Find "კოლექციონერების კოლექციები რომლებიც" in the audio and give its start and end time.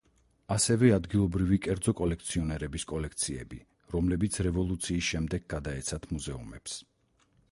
1.99-4.41